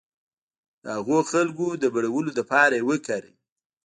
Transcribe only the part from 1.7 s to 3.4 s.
د مړولو لپاره یې وکاروي.